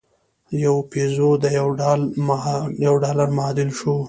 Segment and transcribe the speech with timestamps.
[0.63, 1.45] یو پیزو د
[2.87, 3.95] یوه ډالر معادل شو.